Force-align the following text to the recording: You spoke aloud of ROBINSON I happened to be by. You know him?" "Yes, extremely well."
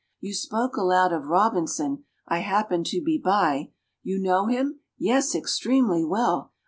You 0.19 0.33
spoke 0.33 0.77
aloud 0.77 1.13
of 1.13 1.27
ROBINSON 1.27 2.05
I 2.27 2.39
happened 2.39 2.87
to 2.87 3.03
be 3.03 3.19
by. 3.23 3.69
You 4.01 4.17
know 4.17 4.47
him?" 4.47 4.79
"Yes, 4.97 5.35
extremely 5.35 6.03
well." 6.03 6.53